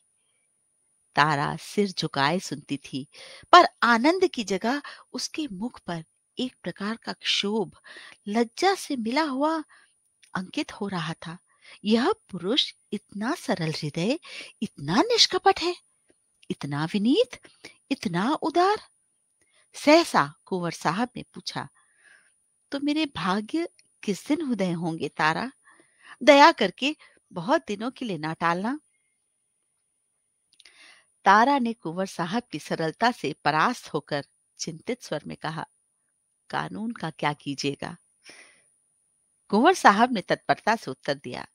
[1.16, 3.08] तारा सिर झुकाए सुनती थी,
[3.52, 4.82] पर आनंद की जगह
[5.14, 6.04] उसके मुख पर
[6.38, 7.72] एक प्रकार का क्षोभ,
[8.28, 9.58] लज्जा से मिला हुआ
[10.36, 11.38] अंकित हो रहा था।
[11.86, 14.20] यह पुरुष इतना सरल हृदय,
[14.62, 15.76] इतना निष्कपट है,
[16.52, 17.40] इतना विनीत,
[17.92, 18.78] इतना उदार।
[19.76, 21.68] सहसा कुंवर साहब ने पूछा
[22.72, 23.68] तो मेरे भाग्य
[24.04, 25.52] किस दिन उदय होंगे तारा?
[26.24, 26.96] दया करके
[27.32, 28.80] बहुत दिनों के लिए ना टालना।
[31.26, 34.24] तारा ने कुंवर साहब की सरलता से परास्त होकर
[34.60, 35.66] चिंतित स्वर में कहा,
[36.50, 37.96] कानून का क्या कीजिएगा?
[39.52, 41.46] कुंवर साहब ने तत्परता से उत्तर दिया,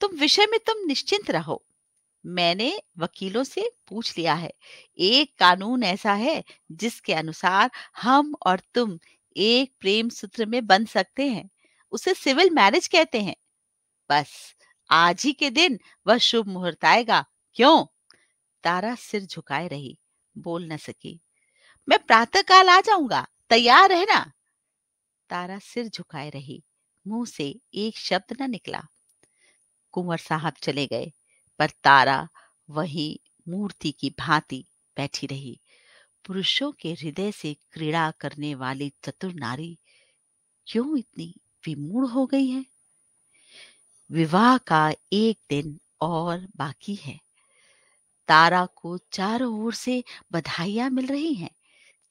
[0.00, 1.62] तुम विषय में तुम निश्चिंत रहो।
[2.24, 4.52] मैंने वकीलों से पूछ लिया है,
[4.98, 8.98] एक कानून ऐसा है जिसके अनुसार हम और तुम
[9.36, 11.48] एक प्रेम सूत्र में बन सकते हैं,
[11.92, 13.36] उसे सिविल मैरिज कहते हैं।
[14.10, 14.54] बस,
[14.90, 17.24] आज ही के दिन वह शुभ मुहूर्त आएगा।
[17.56, 17.84] क्यों?
[18.62, 19.98] तारा सिर झुकाए रही,
[20.38, 21.20] बोल न सकी।
[21.88, 24.32] मैं प्रातः काल आ जाऊँगा, तैयार है ना?
[25.30, 26.64] तारा सिर झुकाए रही,
[27.06, 28.82] मुँह से एक शब्द न निकला।
[29.92, 31.12] कुंवर साहब चले गए,
[31.58, 32.28] पर तारा
[32.70, 34.64] वही मूर्ति की भांति
[34.96, 35.60] बैठी रही।
[36.26, 39.78] पुरुषों के हृदय से क्रीड़ा करने वाली चतुर नारी
[40.66, 41.34] क्यों इतनी
[41.66, 42.66] विमूढ़ हो गई है?
[44.10, 47.27] विवाह का एक दिन और बाकी है।
[48.28, 51.50] तारा को चारों ओर से बधाइयाँ मिल रही हैं।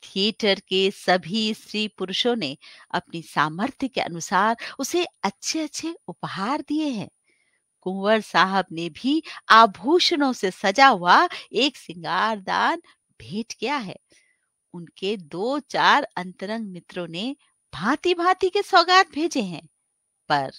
[0.04, 2.58] थिएटर के सभी स्त्री पुरुषों ने
[2.92, 7.10] अपनी सामर्थ्य के अनुसार उसे अच्छे अच्छे उपहार दिए हैं।
[7.86, 12.82] कुंवर साहब ने भी आभूषणों से सजा हुआ एक सिंगारदान
[13.20, 13.96] भेंट किया है।
[14.74, 17.36] उनके दो चार अंतरंग मित्रों ने
[17.74, 19.68] भांति भांति के सौगात भेजे हैं।
[20.30, 20.52] पर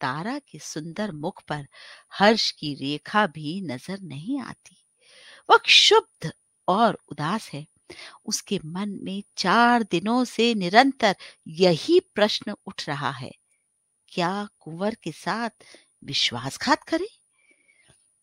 [0.00, 1.66] तारा के सुंदर मुख पर
[2.12, 4.76] हर्ष की रेखा भी नज़र नहीं आती।
[5.48, 6.30] वह क्षुब्ध
[6.68, 7.66] और उदास है।
[8.26, 11.16] उसके मन में चार दिनों से निरंतर
[11.56, 13.30] यही प्रश्न उठ रहा है,
[14.08, 15.50] क्या कुंवर के साथ
[16.04, 17.08] विश्वासघात करे?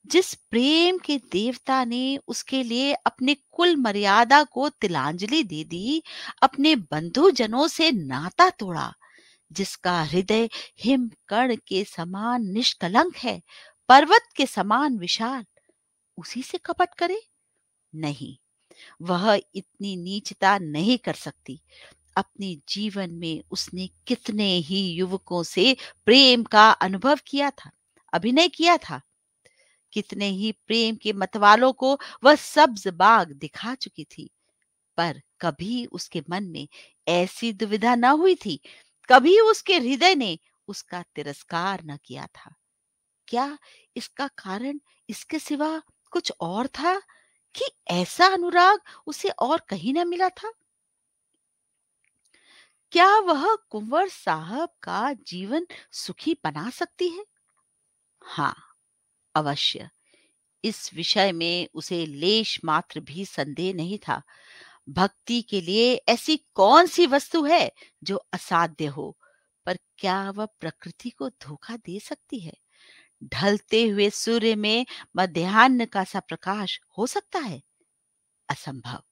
[0.06, 6.04] जिस प्रेम के देवता ने उसके लिए अपने कुल मर्यादा को तिलांजलि दे दी,
[6.42, 8.94] अपने बंधु जनों से नाता तोड़ा,
[9.52, 13.42] जिसका हृदय हिम कण के समान निष्कलंक है,
[13.90, 15.44] पर्वत के समान विशाल
[16.17, 17.21] उसी से कपट करे?
[17.93, 18.36] नहीं,
[19.02, 21.62] वह इतनी नीचता नहीं कर सकती।
[22.17, 27.71] अपने जीवन में उसने कितने ही युवकों से प्रेम का अनुभव किया था,
[28.13, 29.02] अभिनय किया था।
[29.93, 34.30] कितने ही प्रेम के मतवालों को वह सब्ज बाग दिखा चुकी थी,
[34.97, 36.67] पर कभी उसके मन में
[37.08, 38.60] ऐसी दुविधा न हुई थी,
[39.10, 42.54] कभी उसके हृदय ने उसका तिरस्कार न किया था।
[43.28, 43.58] क्या
[43.95, 45.82] इसका कारण इसके सिवा
[46.13, 46.99] कुछ और था
[47.56, 50.54] कि ऐसा अनुराग उसे और कहीं न मिला था?
[52.91, 57.26] क्या वह कुंवर साहब का जीवन सुखी बना सकती है?
[58.21, 58.56] हाँ
[59.36, 59.89] अवश्य।
[60.63, 64.21] इस विषय में उसे लेश मात्र भी संदेह नहीं था।
[64.89, 67.71] भक्ति के लिए ऐसी कौन सी वस्तु है
[68.04, 69.17] जो असाध्य हो?
[69.65, 72.54] पर क्या वह प्रकृति को धोखा दे सकती है?
[73.24, 74.86] ढलते हुए सूर्य में
[75.18, 77.64] मध्यान्ह का सा प्रकाश हो सकता है?
[78.50, 79.04] असंभव।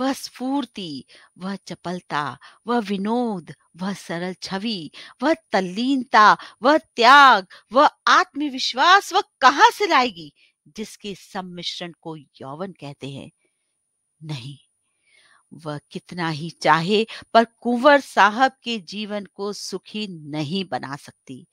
[0.00, 1.04] वह स्फूर्ति,
[1.38, 4.90] वह चपलता, वह विनोद, वह सरल छवि,
[5.22, 10.32] वह तल्लीनता, वह त्याग, वह आत्मविश्वास, वह कहाँ से लाएगी?
[10.68, 13.30] जिसके सम्मिश्रण को यौवन कहते हैं।
[14.22, 14.58] नहीं।
[15.52, 21.46] वह कितना ही चाहे, पर कुंवर साहब के जीवन को सुखी नहीं बना सकती।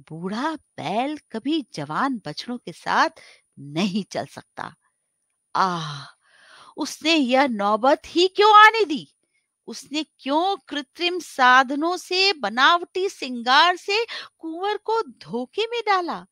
[0.00, 3.20] बूढ़ा बैल कभी जवान बछड़ों के साथ
[3.58, 4.74] नहीं चल सकता।
[5.54, 6.06] आह!
[6.76, 9.08] उसने यह नौबत ही क्यों आने दी?
[9.68, 14.04] उसने क्यों कृत्रिम साधनों से, बनावटी सिंगार से
[14.38, 16.26] कुंवर को धोखे में डाला?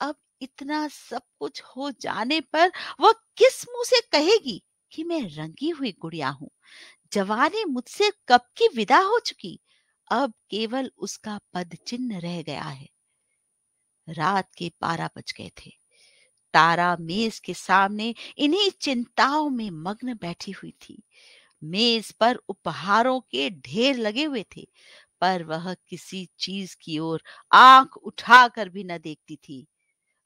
[0.00, 5.70] अब इतना सब कुछ हो जाने पर वह किस मुँह से कहेगी कि मैं रंगी
[5.70, 6.50] हुई गुड़िया हूँ?
[7.12, 9.60] जवानी मुझसे कब की विदा हो चुकी?
[10.10, 12.88] अब केवल उसका पद चिन्ह रह गया है।
[14.08, 15.70] रात के बारह बज गए थे।
[16.54, 21.02] तारा मेज के सामने इन्हीं चिंताओं में मग्न बैठी हुई थी।
[21.62, 24.66] मेज पर उपहारों के ढेर लगे हुए थे,
[25.20, 29.66] पर वह किसी चीज़ की ओर आँख उठाकर भी न देखती थी।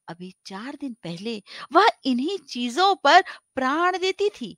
[0.09, 3.23] अभी चार दिन पहले वह इन्हीं चीज़ों पर
[3.57, 4.57] प्राण देती थी।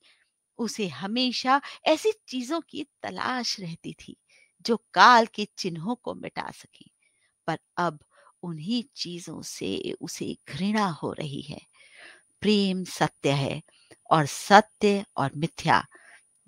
[0.58, 4.16] उसे हमेशा ऐसी चीज़ों की तलाश रहती थी।
[4.66, 6.90] जो काल के चिन्हों को मिटा सके।
[7.46, 7.98] पर अब
[8.42, 11.60] उन्हीं चीज़ों से उसे घृणा हो रही है।
[12.40, 13.62] प्रेम सत्य है
[14.10, 15.86] और सत्य और मिथ्या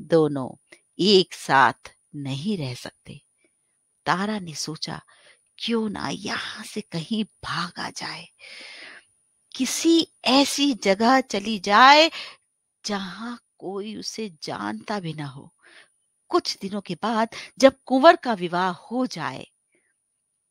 [0.01, 0.51] दोनों
[0.99, 3.21] एक साथ नहीं रह सकते।
[4.07, 5.01] तारा ने सोचा,
[5.59, 8.29] क्यों ना यहाँ से कहीं भागा जाए?
[9.57, 12.11] किसी ऐसी जगह चली जाए
[12.85, 15.53] जहाँ कोई उसे जानता भी ना हो।
[16.33, 19.47] कुछ दिनों के बाद जब कुंवर का विवाह हो जाए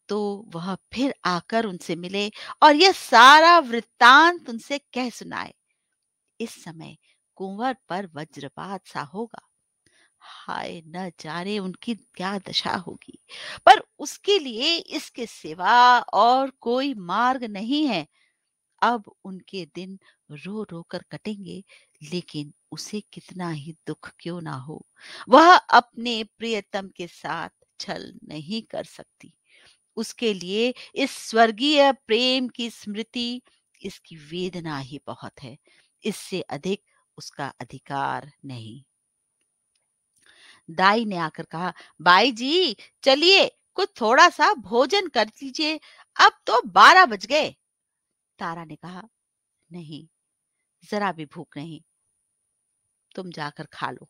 [0.10, 2.30] तो वह फिर आकर उनसे मिले
[2.64, 5.54] और यह सारा वृत्तांत उनसे कह सुनाए।
[6.40, 6.98] इस समय
[7.36, 9.42] कुंवर पर वज्रपात सा होगा।
[10.20, 13.20] हाय, न जाने उनकी क्या दशा होगी।
[13.66, 18.08] पर उसके लिए इसके सिवा और कोई मार्ग नहीं है।
[18.82, 20.00] अब उनके दिन
[20.32, 21.64] रो रो कर कटेंगे।
[22.04, 24.88] लेकिन उसे कितना ही दुख क्यों ना हो।
[25.30, 29.34] वह अपने प्रियतम के साथ छल नहीं कर सकती।
[29.96, 33.42] उसके लिए इस स्वर्गीय प्रेम की स्मृति,
[33.82, 35.58] इसकी वेदना ही बहुत है।
[36.06, 36.84] इससे अधिक
[37.18, 38.84] उसका अधिकार नहीं।
[40.72, 45.78] दाई ने आकर कहा, बाई जी, चलिए, कुछ थोड़ा सा भोजन कर लीजिए।
[46.22, 47.56] अब तो बारह बज गए।
[48.40, 49.04] तारा ने कहा,
[49.72, 50.08] नहीं,
[50.92, 51.82] जरा भी भूख नहीं।
[53.16, 54.10] तुम जाकर खा लो।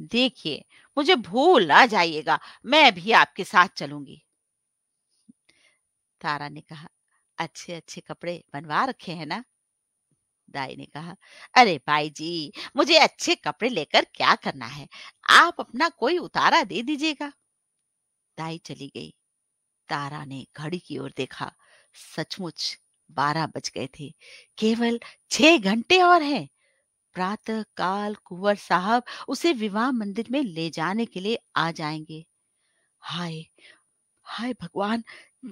[0.00, 0.64] देखिए,
[0.96, 4.22] मुझे भूल ना जाइएगा, मैं भी आपके साथ चलूँगी।
[6.20, 6.88] तारा ने कहा
[7.38, 9.44] अच्छे अच्छे कपड़े बनवा रखे हैं ना?
[10.48, 11.16] दाई ने कहा,
[11.54, 14.88] अरे भाई जी, मुझे अच्छे कपड़े लेकर क्या करना है?
[15.30, 17.32] आप अपना कोई उतारा दे दीजिएगा।
[18.38, 19.10] दाई चली गई।
[19.88, 21.52] तारा ने घड़ी की ओर देखा।
[22.16, 22.78] सचमुच
[23.10, 24.10] बारह बज गए थे।
[24.58, 26.48] केवल छह घंटे और हैं।
[27.14, 32.26] प्रातः, काल, कुंवर साहब उसे विवाह मंदिर में ले जाने के लिए आ जाएँगे।
[33.00, 33.46] हाय
[34.24, 35.04] हाय भगवान,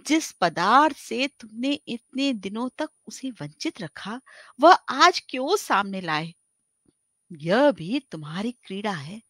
[0.06, 4.20] जिस पदार्थ से तुमने इतने दिनों तक उसे वंचित रखा,
[4.60, 6.34] वह आज क्यों सामने लाए?
[7.32, 9.22] यह भी तुम्हारी क्रीड़ा है।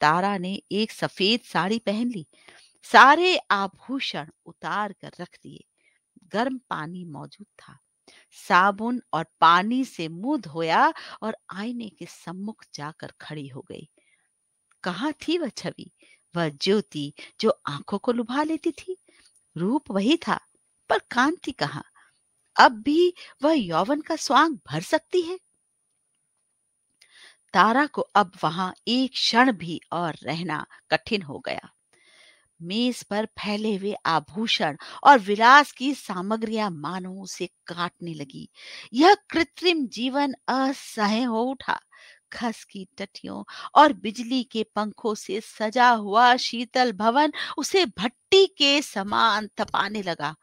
[0.00, 2.26] तारा ने एक सफ़ेद साड़ी पहन ली।
[2.82, 5.64] सारे आभूषण उतार कर रख दिए।
[6.34, 7.78] गर्म पानी मौजूद था।
[8.34, 10.92] साबुन और पानी से मुँह धोया
[11.22, 13.88] और आईने के सम्मुख जाकर खड़ी हो गई।
[14.84, 15.90] कहा थी वह छवि?
[16.36, 18.96] वह ज्योति जो आँखों को लुभा लेती थी।
[19.56, 20.40] रूप वही था,
[20.90, 21.82] पर कांति कहा?
[22.56, 25.38] अब भी वह यौवन का स्वांग भर सकती है।
[27.54, 31.73] तारा को अब वहाँ एक क्षण भी और रहना कठिन हो गया।
[32.60, 38.48] मेज पर फैले हुए आभूषण और विलास की सामग्रियाँ मानो उसे काटने लगी।
[38.92, 41.78] यह कृत्रिम जीवन असह्य हो उठा।
[42.32, 43.42] खस की टटियों
[43.74, 50.34] और बिजली के पंखों से सजा हुआ शीतल भवन उसे भट्टी के समान तपाने लगा।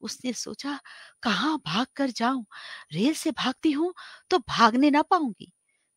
[0.00, 0.78] उसने सोचा,
[1.22, 2.44] कहाँ भाग कर जाऊँ?
[2.92, 3.92] रेल से भागती हूँ
[4.30, 5.52] तो भागने ना पाऊँगी।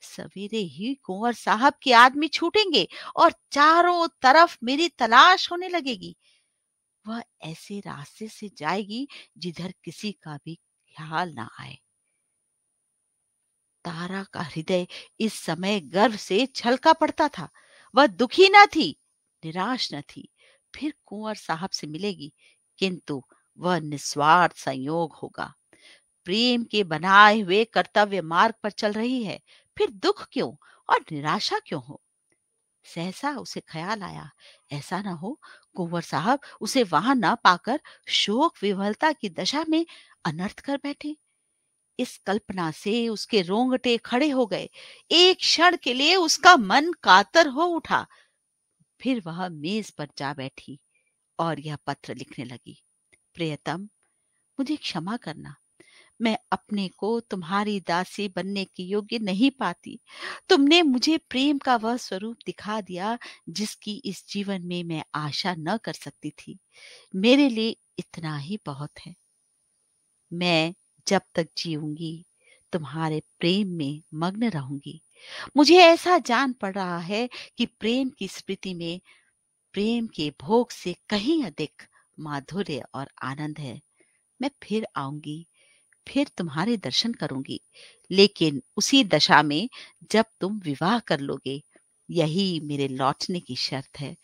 [0.05, 6.15] सवेरे ही कुंवर साहब के आदमी छूटेंगे और चारों तरफ़ मेरी तलाश होने लगेगी।
[7.05, 11.77] वह ऐसे रास्ते से जाएगी जिधर किसी का भी ख्याल ना आए।
[13.85, 14.87] तारा का हृदय
[15.19, 17.49] इस समय गर्व से छलका पड़ता था।
[17.95, 18.99] वह दुखी न थी,
[19.45, 20.29] निराश न थी।
[20.75, 22.33] फिर कुंवर साहब से मिलेगी,
[22.79, 23.23] किंतु
[23.57, 25.53] वह निस्वार्थ संयोग होगा।
[26.25, 29.39] प्रेम के बनाए हुए कर्तव्य मार्ग पर चल रही है।
[29.77, 30.51] फिर दुख क्यों
[30.89, 32.01] और निराशा क्यों हो?
[32.85, 34.29] सहसा उसे ख्याल आया,
[34.71, 35.39] ऐसा ना हो
[35.75, 39.85] कुंवर साहब उसे वहाँ ना पाकर शोक विवलता की दशा में
[40.25, 41.17] अनर्थ कर बैठे।
[41.99, 44.69] इस कल्पना से उसके रोंगटे खड़े हो गए।
[45.11, 48.05] एक क्षण के लिए उसका मन कातर हो उठा।
[48.99, 50.79] फिर वह मेज पर जा बैठी
[51.39, 52.83] और यह पत्र लिखने लगी,
[53.35, 53.89] प्रियतम,
[54.59, 55.55] मुझे क्षमा करना।
[56.21, 59.99] मैं अपने को तुम्हारी दासी बनने के योग्य नहीं पाती।
[60.49, 63.17] तुमने मुझे प्रेम का वह स्वरूप दिखा दिया,
[63.49, 66.59] जिसकी इस जीवन में मैं आशा न कर सकती थी।
[67.15, 69.15] मेरे लिए इतना ही बहुत है।
[70.33, 70.73] मैं
[71.07, 72.25] जब तक जीऊँगी,
[72.73, 75.01] तुम्हारे प्रेम में मग्न रहूँगी।
[75.57, 79.01] मुझे ऐसा जान पड़ रहा है कि प्रेम की स्मृति में
[79.73, 81.83] प्रेम के भोग से कहीं अधिक
[82.19, 83.81] माधुर्य और आनंद है।
[84.41, 85.47] मैं फिर आऊँगी।
[86.07, 87.61] फिर तुम्हारे दर्शन करूँगी।
[88.11, 89.69] लेकिन उसी दशा में
[90.11, 91.63] जब तुम विवाह कर लोगे,
[92.09, 94.17] यही मेरे लौटने की शर्त है।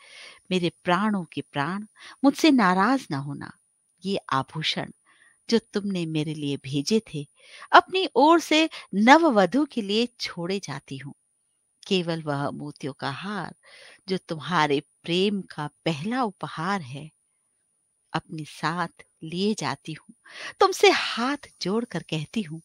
[0.52, 1.86] मेरे प्राणों के प्राण,
[2.24, 3.52] मुझसे नाराज़ ना होना।
[4.06, 4.92] ये आभूषण
[5.50, 7.28] जो तुमने मेरे लिए भेजे थे,
[7.72, 11.14] अपनी ओर से नववधु के लिए छोड़े जाती हूँ।
[11.88, 13.56] केवल वह मोतियों का हार,
[14.10, 17.12] जो तुम्हारे प्रेम का पहला उपहार है,
[18.14, 20.16] अपने साथ लिए जाती हूँ।
[20.60, 22.62] तुमसे हाथ जोड़कर कहती हूँ,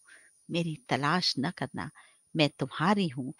[0.48, 1.90] मेरी तलाश न करना,
[2.34, 3.32] मैं तुम्हारी हूँ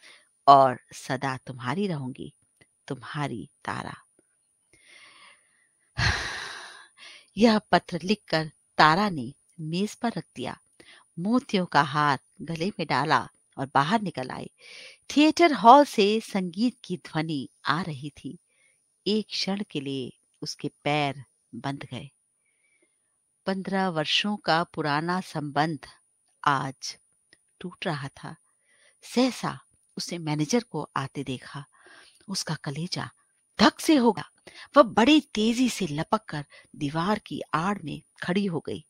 [0.46, 2.33] और सदा तुम्हारी रहूँगी,
[2.88, 3.94] तुम्हारी तारा।
[7.37, 10.57] यह पत्र लिखकर तारा ने मेज पर रख दिया।
[11.18, 14.50] मोतियों का हाथ गले में डाला और बाहर निकल आई
[15.11, 18.38] थिएटर हॉल से संगीत की ध्वनि आ रही थी।
[19.07, 21.24] एक क्षण के लिए उसके पैर
[21.55, 22.11] बंद गए।
[23.47, 25.79] पंद्रह वर्षों का पुराना संबंध
[26.45, 26.97] आज
[27.61, 28.37] टूट रहा था।
[29.03, 29.59] सहसा
[29.97, 31.65] उसे मैनेजर को आते देखा।
[32.29, 33.11] उसका कलेजा
[33.61, 34.31] धक से होगा
[34.77, 36.45] वह बड़ी तेज़ी से लपक कर
[36.77, 38.85] दीवार की आड़ में खड़ी हो गई।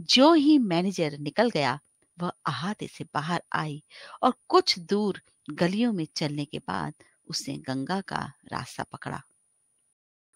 [0.00, 1.80] जो ही मैनेजर निकल गया,
[2.18, 3.82] वह अहाते से बाहर आई
[4.22, 6.94] और कुछ दूर गलियों में चलने के बाद
[7.28, 9.22] उसने गंगा का रास्ता पकड़ा।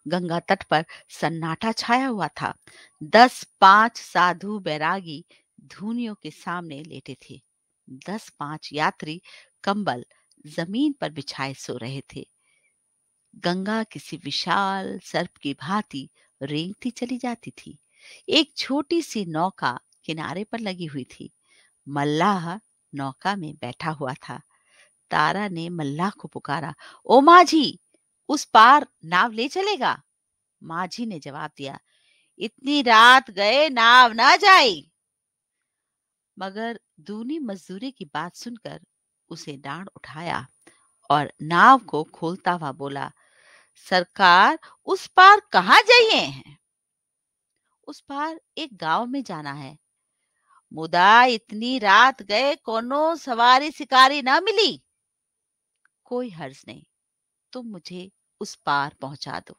[0.09, 2.55] गंगा तट पर सन्नाटा छाया हुआ था।
[3.03, 5.25] दस पाँच साधु बैरागी
[5.61, 7.41] धूनियों के सामने लेटे थे।
[8.09, 9.23] दस पाँच यात्री
[9.65, 10.05] कंबल
[10.47, 12.27] ज़मीन पर बिछाए सो रहे थे।
[13.45, 16.09] गंगा किसी विशाल सर्प की भांति
[16.43, 17.79] रेंगती चली जाती थी।
[18.29, 21.31] एक छोटी सी नौका किनारे पर लगी हुई थी।
[21.89, 22.57] मल्लाह
[22.95, 24.41] नौका में बैठा हुआ था।
[25.11, 26.75] तारा ने मल्लाह को पुकारा,
[27.07, 27.79] ओ माझी
[28.31, 30.03] उस पार नाव ले चलेगा?
[30.63, 31.79] माझी ने जवाब दिया,
[32.39, 34.91] इतनी रात गए नाव ना जाई।
[36.39, 38.81] मगर दूनी मजदूरी की बात सुनकर
[39.29, 40.47] उसे डांड उठाया
[41.11, 43.13] और नाव को खोलता हुआ बोला,
[43.77, 46.59] सरकार, उस पार कहा जाइए हैं?
[47.87, 49.79] उस पार एक गाँव में जाना है।
[50.73, 54.83] मुदा इतनी रात गए कोनो सवारी शिकारी ना मिली।
[56.05, 56.85] कोई हर्ज नहीं।
[57.53, 58.11] तुम मुझे
[58.41, 59.57] उस पार पहुँचा दो।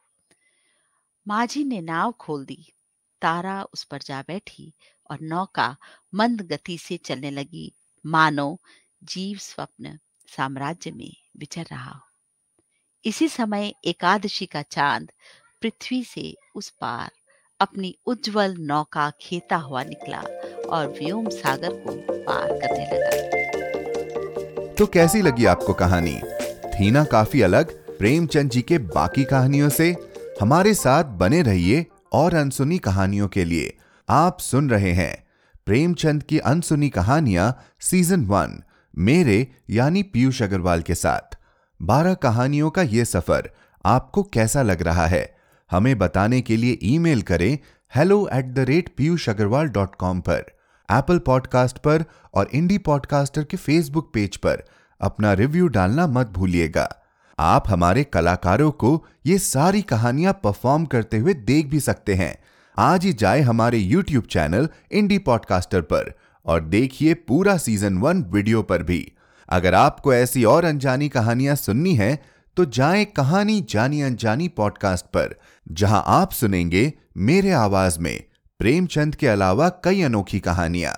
[1.28, 2.74] माझी ने नाव खोल दी।
[3.22, 4.74] तारा उस पर जा बैठी
[5.12, 5.78] और नौका
[6.16, 8.62] मंद गति से चलने लगी। मानो,
[9.04, 10.00] जीव स्वप्न
[10.38, 12.02] साम्राज्य में विचर रहा हो।
[13.06, 15.12] इसी समय एकादशी का चाँद
[15.62, 17.12] पृथ्वी से उस पार
[17.60, 20.22] अपनी उज्जवल नौका खेता हुआ निकला
[20.70, 23.32] और व्योम सागर को पार करने लगा।
[24.76, 26.22] तो कैसी लगी आपको कहानी?
[26.74, 29.96] थी ना काफ़ी अलग प्रेमचंद जी के बाकी कहानियों से
[30.42, 33.78] हमारे साथ बने रहिए और अनसुनी कहानियों के लिए।
[34.10, 35.24] आप सुन रहे हैं
[35.66, 38.64] प्रेमचंद की अनसुनी कहानियाँ सीज़न वन,
[38.98, 41.38] मेरे यानी पीयूष अग्रवाल के साथ।
[41.82, 43.50] बारह कहानियों का यह सफ़र
[43.86, 45.36] आपको कैसा लग रहा है?
[45.72, 47.58] हमें बताने के लिए ईमेल करें
[47.96, 50.46] hello at the rate Piyush Agarwal dot com पर
[50.92, 54.64] एप्पल पॉडकास्ट पर और इंडी पॉडकास्टर के फेसबुक पेज पर।
[55.02, 56.90] अपना रिव्यू डालना मत भूलिएगा।
[57.42, 62.36] आप हमारे कलाकारों को ये सारी कहानियाँ परफॉर्म करते हुए देख भी सकते हैं।
[62.78, 66.14] आज ही जाए हमारे यूट्यूब चैनल इंडी पॉडकास्टर पर
[66.46, 69.12] और देखिए पूरा सीज़न वन वीडियो पर भी।
[69.50, 72.24] अगर आपको ऐसी और अनजानी कहानियाँ सुननी है
[72.58, 75.36] तो जाएँ कहानी जानी अनजानी पॉडकास्ट पर,
[75.72, 78.24] जहाँ आप सुनेंगे मेरे आवाज़ में
[78.60, 80.96] प्रेमचंद के अलावा कई अनोखी कहानियाँ।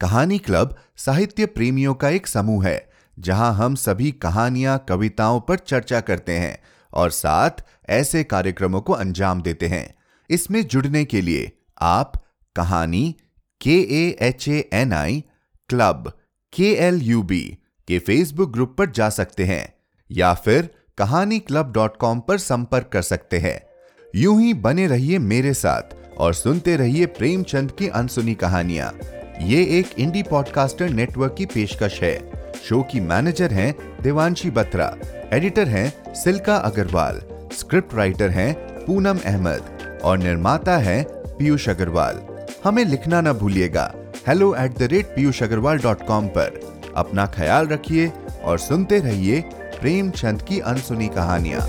[0.00, 2.87] कहानी क्लब साहित्य प्रेमियों का एक समूह है।
[3.18, 6.58] जहाँ हम सभी कहानियाँ, कविताओं पर चर्चा करते हैं
[6.92, 7.50] और साथ
[7.88, 9.94] ऐसे कार्यक्रमों को अंजाम देते हैं।
[10.30, 11.50] इसमें जुड़ने के लिए
[11.80, 12.12] आप
[12.56, 13.16] Kahani
[13.60, 15.24] K A H A N I
[15.68, 16.12] club
[16.52, 17.58] K L U B
[17.88, 19.74] के फेसबुक ग्रुप पर जा सकते हैं
[20.10, 23.60] या फिर कहानी क्लब डॉट कॉम पर संपर्क कर सकते हैं।
[24.14, 28.92] यूँ ही बने रहिए मेरे साथ और सुनते रहिए प्रेमचंद की अनसुनी कहानियाँ।
[29.42, 34.94] ये एक इंडी पॉडकास्टर नेटवर्क की पेशकश है। शो की मैनेजर हैं देवांशी बत्रा,
[35.32, 37.20] एडिटर हैं सिल्का अग्रवाल,
[37.52, 38.54] स्क्रिप्ट राइटर हैं
[38.84, 41.02] पूनम अहमद और निर्माता है
[41.38, 42.20] पीयूष अग्रवाल।
[42.64, 43.92] हमें लिखना ना भूलिएगा।
[44.28, 46.60] Hello at the rate Piyush Agarwal dot com पर।
[46.96, 48.12] अपना ख्याल रखिए
[48.44, 49.40] और सुनते रहिए
[49.80, 51.60] प्रेमचंद की अनसुनी कहानियाँ।